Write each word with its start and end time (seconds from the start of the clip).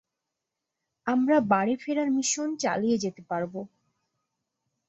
আমরা 1.07 1.37
বাড়ির 1.51 1.79
ফেরার 1.83 2.09
মিশন 2.11 2.49
চালিয়ে 2.57 2.97
যেতে 2.97 3.21
পারবো। 3.29 3.59